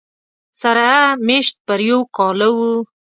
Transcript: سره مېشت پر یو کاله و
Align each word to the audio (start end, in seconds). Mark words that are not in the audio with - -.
سره 0.61 0.87
مېشت 1.27 1.55
پر 1.67 1.79
یو 1.89 1.99
کاله 2.17 2.49
و 2.55 2.57